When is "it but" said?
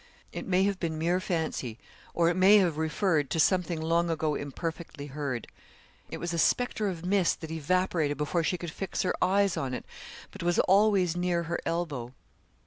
9.75-10.41